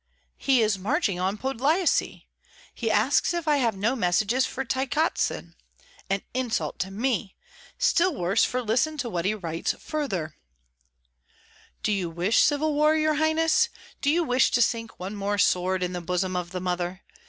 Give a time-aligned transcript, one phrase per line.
[0.39, 2.23] "He is marching on Podlyasye!
[2.73, 5.53] He asks if I have no messages for Tykotsin!
[6.09, 7.35] An insult to me!
[7.77, 10.37] Still worse; for listen to what he writes further,
[11.83, 13.69] "'Do you wish civil war, your highness?
[14.01, 17.03] do you wish to sink one more sword in the bosom of the mother?